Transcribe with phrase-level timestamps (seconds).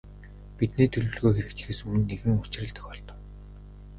[0.59, 3.17] Бидний төлөвлөгөө хэрэгжихээс өмнө нэгэн учрал тохиолдов.